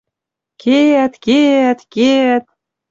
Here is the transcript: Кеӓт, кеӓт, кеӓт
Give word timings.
Кеӓт, 0.61 1.13
кеӓт, 1.25 1.79
кеӓт 1.93 2.45